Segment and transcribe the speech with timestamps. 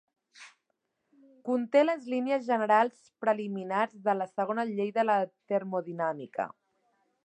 [1.49, 5.23] Conté les línies generals preliminars de la segona llei de la
[5.55, 6.55] termodinàmica.